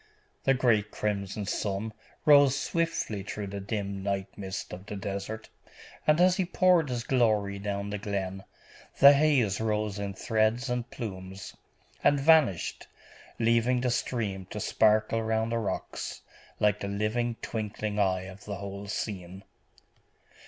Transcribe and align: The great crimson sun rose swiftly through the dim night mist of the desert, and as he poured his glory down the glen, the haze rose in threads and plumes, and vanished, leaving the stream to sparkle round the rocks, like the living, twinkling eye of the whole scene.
The 0.45 0.55
great 0.55 0.89
crimson 0.89 1.45
sun 1.45 1.93
rose 2.25 2.59
swiftly 2.59 3.21
through 3.21 3.45
the 3.45 3.59
dim 3.59 4.01
night 4.01 4.35
mist 4.35 4.73
of 4.73 4.87
the 4.87 4.95
desert, 4.95 5.47
and 6.07 6.19
as 6.19 6.37
he 6.37 6.43
poured 6.45 6.89
his 6.89 7.03
glory 7.03 7.59
down 7.59 7.91
the 7.91 7.99
glen, 7.99 8.43
the 8.99 9.13
haze 9.13 9.61
rose 9.61 9.99
in 9.99 10.15
threads 10.15 10.71
and 10.71 10.89
plumes, 10.89 11.55
and 12.03 12.19
vanished, 12.19 12.87
leaving 13.37 13.81
the 13.81 13.91
stream 13.91 14.47
to 14.47 14.59
sparkle 14.59 15.21
round 15.21 15.51
the 15.51 15.59
rocks, 15.59 16.23
like 16.59 16.79
the 16.79 16.87
living, 16.87 17.35
twinkling 17.43 17.99
eye 17.99 18.23
of 18.23 18.45
the 18.45 18.55
whole 18.55 18.87
scene. 18.87 19.43